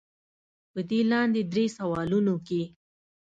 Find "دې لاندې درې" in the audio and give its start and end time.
0.89-1.65